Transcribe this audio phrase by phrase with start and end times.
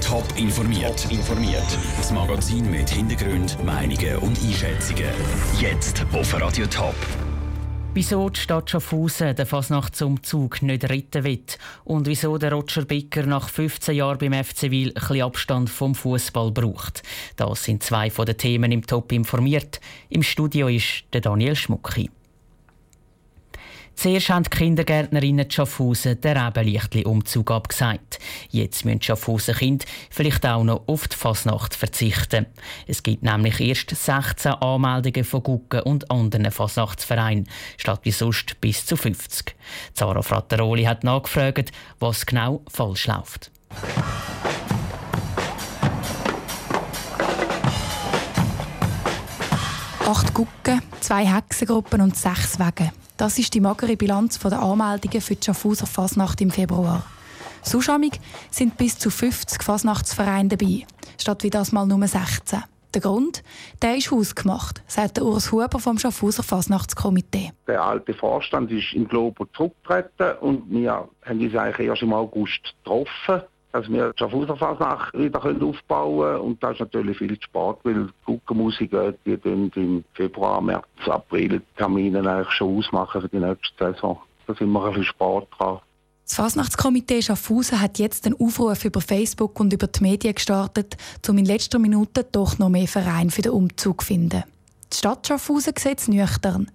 [0.00, 1.06] Top informiert.
[1.10, 1.78] informiert.
[1.96, 5.10] Das Magazin mit Hintergrund, Meinungen und Einschätzungen.
[5.60, 6.94] Jetzt auf Radio Top.
[7.94, 11.44] Wieso die Stadt Schaffhausen den Fasnachtsumzug nicht retten will
[11.84, 16.50] und wieso der Roger Bicker nach 15 Jahren beim FC Wil ein Abstand vom Fußball
[16.50, 17.02] braucht.
[17.36, 19.80] Das sind zwei von den Themen im Top informiert.
[20.08, 22.10] Im Studio ist der Daniel Schmucki.
[23.94, 28.18] Zuerst haben die Kindergärtnerinnen Schaffhausen den Rebenlichtli-Umzug abgesagt.
[28.50, 32.46] Jetzt müssen Schaffhausen Kinder vielleicht auch noch auf die Fasnacht verzichten.
[32.86, 38.84] Es gibt nämlich erst 16 Anmeldungen von Gucken und anderen Fasnachtsvereinen, statt wie sonst bis
[38.84, 39.54] zu 50.
[39.94, 43.50] Zara Frattaroli hat nachgefragt, was genau falsch läuft.
[50.06, 52.92] Acht Gucken, zwei Hexengruppen und sechs Wege.
[53.16, 57.04] Das ist die magere Bilanz der Anmeldungen für die Schaffhauser Fasnacht im Februar.
[57.62, 58.18] Zuschamig
[58.50, 60.84] sind bis zu 50 Fasnachtsvereine dabei,
[61.16, 62.64] statt wie das mal nur 16.
[62.92, 63.44] Der Grund,
[63.82, 67.52] der ist hausgemacht, sagt der Urs Huber vom Schaffhauser Fasnachtskomitee.
[67.68, 72.74] Der alte Vorstand ist in Globo zurückgetreten und wir haben uns eigentlich erst im August
[72.84, 73.42] getroffen
[73.74, 76.40] dass wir die Schaffhauser Fasnacht wieder aufbauen können.
[76.40, 82.20] Und das ist natürlich viel Sport, weil Guckenmusiker, die dann im Februar, März, April Termine
[82.20, 84.20] eigentlich schon ausmachen für die nächste Saison.
[84.46, 85.80] Da sind wir ein bisschen Sport dran.
[86.24, 90.96] Das Fasnachtskomitee Schaffhausen hat jetzt einen Aufruf über Facebook und über die Medien gestartet,
[91.28, 94.44] um in letzter Minute doch noch mehr Vereine für den Umzug zu finden.
[94.92, 96.70] Die Stadt Schaffhausen sieht es nüchtern.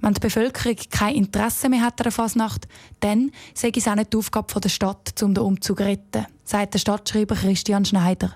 [0.00, 2.68] Wenn die Bevölkerung kein Interesse mehr hat an der Fasnacht,
[3.00, 6.74] dann sei es auch nicht die Aufgabe der Stadt, um den Umzug zu retten, sagt
[6.74, 8.34] der Stadtschreiber Christian Schneider.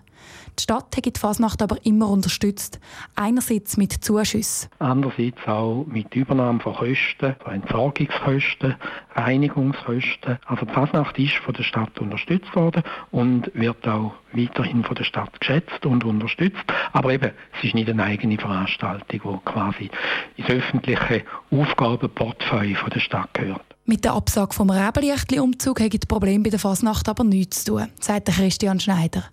[0.59, 2.79] Die Stadt hat die Fasnacht aber immer unterstützt.
[3.17, 4.69] Einerseits mit Zuschüssen.
[4.79, 8.77] Andererseits auch mit Übernahme von Kosten, von Entsorgungskosten,
[9.15, 10.39] Reinigungskosten.
[10.47, 15.05] Also die Fasnacht ist von der Stadt unterstützt worden und wird auch weiterhin von der
[15.05, 16.65] Stadt geschätzt und unterstützt.
[16.93, 19.91] Aber eben, es ist nicht eine eigene Veranstaltung, die quasi
[20.37, 23.72] ins öffentliche Aufgabenportfolio der Stadt gehört.
[23.85, 27.89] Mit der Absage vom Rebelichtli-Umzug hat das Problem bei der Fasnacht aber nichts zu tun,
[28.01, 29.25] sagt Christian Schneider.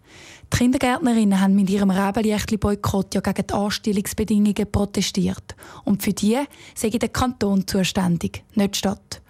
[0.51, 5.55] Die Kindergärtnerinnen haben mit ihrem Rebelichtli-Boykott ja gegen die Anstellungsbedingungen protestiert.
[5.85, 6.39] Und für die
[6.73, 9.21] sei der Kanton zuständig, nicht die Stadt.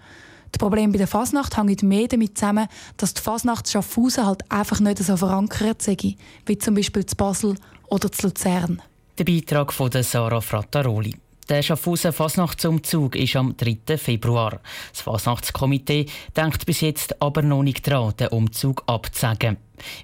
[0.54, 4.80] Das Problem bei der Fasnacht hängt mehr damit zusammen, dass die Fasnacht Schaffhausen halt einfach
[4.80, 5.98] nicht so verankert sei,
[6.46, 7.56] wie zum Beispiel zu Basel
[7.90, 8.82] oder zu Luzern.
[9.18, 11.14] Der Beitrag von Sarah Frattaroli.
[11.50, 13.98] Der Schaffhausen Fasnachtsumzug ist am 3.
[13.98, 14.60] Februar.
[14.92, 16.06] Das Fasnachtskomitee
[16.38, 19.58] denkt bis jetzt aber noch nicht daran, den Umzug abzusagen.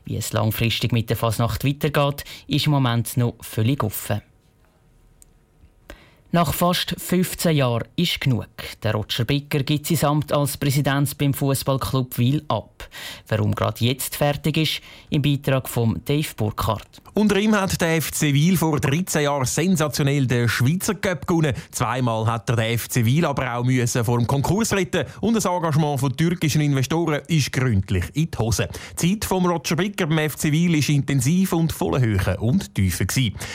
[0.06, 4.24] Wie es langfristig mit der Fasnacht weitergeht, ist im Moment noch völlig offen.
[6.32, 8.50] Nach fast 15 Jahren ist genug.
[8.82, 12.75] Der Roger Bicker gibt sein Amt als Präsident beim Fußballclub Wil ab.
[13.28, 17.02] Warum gerade jetzt fertig ist, im Beitrag von Dave Burkhardt.
[17.14, 21.54] Unter ihm hat der FC Wil vor 13 Jahren sensationell den Schweizer Cup gewonnen.
[21.72, 25.46] Zweimal hat er den FC Wil aber auch müssen vor dem Konkurs retten und das
[25.46, 28.68] Engagement von türkischen Investoren ist gründlich in die Hose.
[29.02, 33.06] Die Zeit von Roger Bicker beim FC Wil ist intensiv und voller Höhe und Tiefe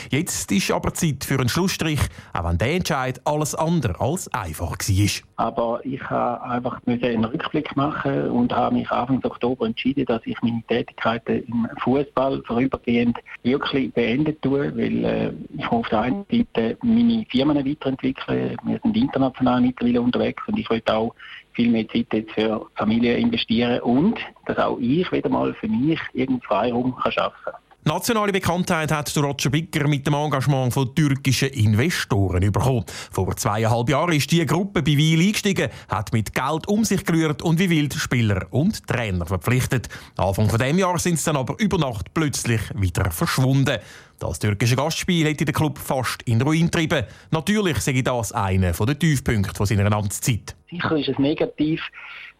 [0.09, 1.99] Jetzt ist aber Zeit für einen Schlussstrich,
[2.33, 5.30] auch wenn der Entscheid alles andere als einfach war.
[5.41, 10.39] Aber ich habe einfach einen Rückblick machen und habe mich Anfang Oktober entschieden, dass ich
[10.43, 16.77] meine Tätigkeiten im Fußball vorübergehend wirklich beendet tue, weil äh, ich auf der einen Seite
[16.83, 18.55] meine Firmen weiterentwickeln.
[18.65, 21.15] Wir sind international mittlerweile unterwegs und ich möchte auch
[21.53, 25.99] viel mehr Zeit jetzt für Familie investieren und dass auch ich wieder mal für mich
[26.13, 27.55] irgendeinen Freiraum schaffen kann.
[27.83, 32.85] Nationale Bekanntheit hat Roger Bicker mit dem Engagement von türkischen Investoren bekommen.
[33.11, 37.41] Vor zweieinhalb Jahren ist die Gruppe bei Weil eingestiegen, hat mit Geld um sich gerührt
[37.41, 39.89] und wie wild Spieler und Trainer verpflichtet.
[40.15, 43.79] Anfang von dem Jahr sind sie dann aber über Nacht plötzlich wieder verschwunden.
[44.19, 47.05] Das türkische Gastspiel hätte den Club fast in Ruin getrieben.
[47.31, 50.55] Natürlich sei das einer der Tiefpunkte seiner Amtszeit.
[50.69, 51.81] Sicher ist es negativ,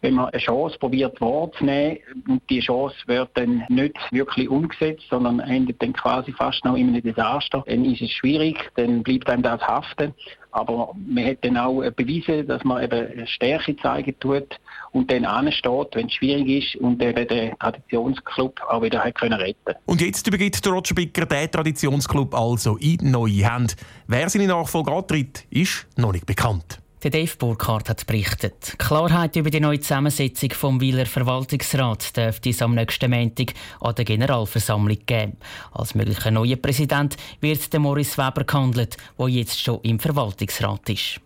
[0.02, 1.98] wenn man eine Chance probiert wahrzunehmen
[2.28, 6.88] und die Chance wird dann nicht wirklich umgesetzt, sondern endet dann quasi fast noch in
[6.88, 10.12] einem Desaster, dann ist es schwierig, dann bleibt einem das haften.
[10.50, 14.58] Aber man hat dann auch bewiesen, dass man eben Stärke zeigen tut
[14.90, 19.40] und dann ansteht, wenn es schwierig ist und eben den Traditionsclub auch wieder hat können
[19.40, 23.74] retten Und jetzt übergibt der Roger Bicker den Traditionsclub also in neue Hände.
[24.08, 26.81] Wer seine Nachfolge antritt, ist noch nicht bekannt.
[27.02, 28.76] Der Dave Burkhardt hat berichtet.
[28.78, 34.04] Klarheit über die neue Zusammensetzung vom Wieler Verwaltungsrat dürfte es am nächsten Montag an der
[34.04, 35.36] Generalversammlung geben.
[35.72, 41.20] Als möglicher neuer Präsident wird der Morris Weber gehandelt, der jetzt schon im Verwaltungsrat ist.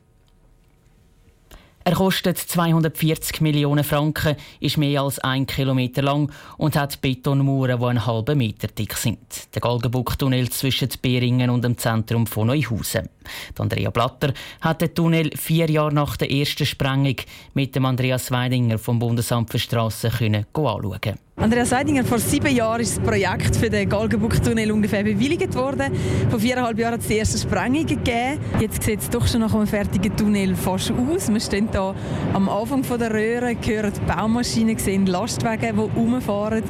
[1.87, 7.87] Er kostet 240 Millionen Franken, ist mehr als ein Kilometer lang und hat Betonmauern, die
[7.87, 9.21] einen halben Meter dick sind.
[9.55, 13.09] Der Galgenbuck-Tunnel zwischen Beringen und dem Zentrum von Neuhausen.
[13.57, 17.19] Andrea Blatter hat den Tunnel vier Jahre nach der ersten Sprengung
[17.55, 22.97] mit dem Andreas Weidinger vom Bundesamt für Strassen anschauen Andreas Weidinger, vor sieben Jahren ist
[22.97, 25.93] das Projekt für den Galgenbuck-Tunnel ungefähr bewilligt worden.
[26.31, 28.41] Vor viereinhalb Jahren hat es die ersten Sprengungen gegeben.
[28.59, 31.31] Jetzt sieht es doch schon nach einem fertigen Tunnel fast aus.
[31.31, 31.95] Wir stehen hier
[32.33, 36.65] am Anfang der Röhre, hören Baumaschinen, sehen Lastwagen, die herumfahren,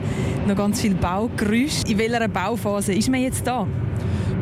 [0.48, 1.84] noch ganz viel Baugeräusch.
[1.86, 3.68] In welcher Bauphase ist man jetzt da?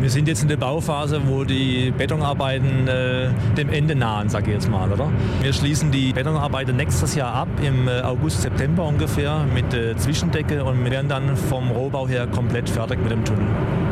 [0.00, 4.54] Wir sind jetzt in der Bauphase, wo die Betonarbeiten äh, dem Ende nahen, sage ich
[4.54, 4.90] jetzt mal.
[4.92, 5.08] Oder?
[5.40, 10.64] Wir schließen die Betonarbeiten nächstes Jahr ab, im äh, August, September ungefähr, mit der Zwischendecke
[10.64, 13.46] und wir werden dann vom Rohbau her komplett fertig mit dem Tunnel.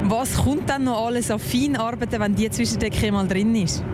[0.04, 3.84] Was kommt dann noch alles auf Feinarbeiten, wenn die Zwischendecke mal drin ist?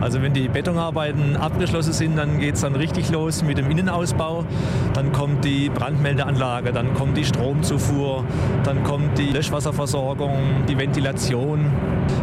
[0.00, 4.44] Also wenn die Betonarbeiten abgeschlossen sind, dann geht es dann richtig los mit dem Innenausbau.
[4.92, 8.24] Dann kommt die Brandmeldeanlage, dann kommt die Stromzufuhr,
[8.64, 11.66] dann kommt die Löschwasserversorgung, die Ventilation.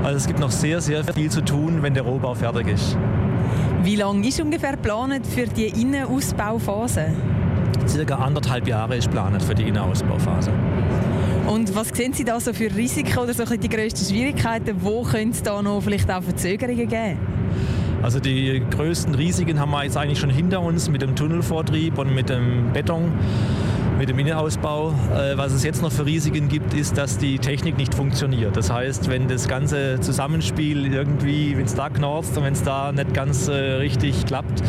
[0.04, 2.98] Also es gibt noch sehr, sehr viel zu tun, wenn der Rohbau fertig ist.
[3.84, 7.06] Wie lange ist ungefähr geplant für die Innenausbauphase?
[7.88, 10.52] Circa anderthalb Jahre ist geplant für die Innenausbauphase.
[11.48, 14.76] Und was sehen Sie da so für Risiken oder so die grössten Schwierigkeiten?
[14.82, 17.31] Wo könnte es da noch vielleicht auch Verzögerungen geben?
[18.02, 22.14] Also die größten Risiken haben wir jetzt eigentlich schon hinter uns mit dem Tunnelvortrieb und
[22.14, 23.12] mit dem Beton
[24.02, 24.96] mit dem Innenausbau.
[25.16, 28.58] Äh, was es jetzt noch für Risiken gibt, ist, dass die Technik nicht funktioniert.
[28.58, 32.92] Das heißt, wenn das ganze Zusammenspiel irgendwie, wenn es da knorzt und wenn es da
[32.92, 34.64] nicht ganz äh, richtig klappt,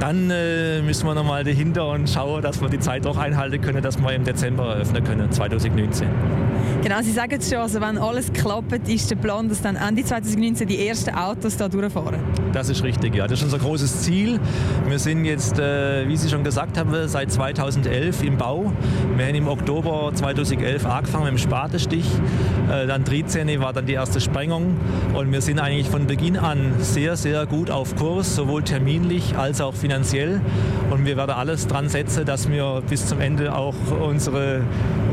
[0.00, 3.82] dann äh, müssen wir nochmal dahinter und schauen, dass wir die Zeit auch einhalten können,
[3.82, 6.08] dass wir im Dezember eröffnen können, 2019.
[6.82, 10.04] Genau, Sie sagen es schon, also wenn alles klappt, ist der Plan, dass dann Ende
[10.04, 12.16] 2019 die ersten Autos da durchfahren?
[12.52, 13.26] Das ist richtig, ja.
[13.26, 14.38] Das ist unser großes Ziel.
[14.86, 18.70] Wir sind jetzt, äh, wie Sie schon gesagt haben, seit 2011 im Bau.
[19.16, 22.06] Wir haben im Oktober 2011 angefangen mit dem Spatenstich.
[22.70, 24.76] Äh, dann 13 war dann die erste Sprengung.
[25.14, 29.60] Und wir sind eigentlich von Beginn an sehr, sehr gut auf Kurs, sowohl terminlich als
[29.60, 30.40] auch finanziell.
[30.90, 34.62] Und wir werden alles dran setzen, dass wir bis zum Ende auch unsere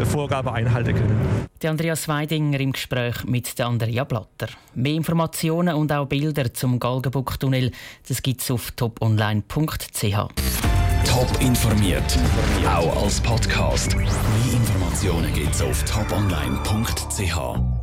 [0.05, 1.19] Vorgabe einhalten können.
[1.61, 4.47] Der Andreas Weidinger im Gespräch mit der Andrea Blatter.
[4.73, 7.71] Mehr Informationen und auch Bilder zum Galgenbuck-Tunnel
[8.23, 10.15] gibt es auf toponline.ch.
[11.03, 12.17] Top informiert,
[12.65, 13.97] auch als Podcast.
[13.97, 17.80] Mehr Informationen gibt es auf toponline.ch.